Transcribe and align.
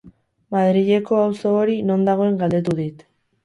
Madrileko 0.55 1.21
auzo 1.27 1.53
hori 1.59 1.77
non 1.91 2.09
dagoen 2.11 2.43
galdetu 2.43 2.79
dit. 2.85 3.09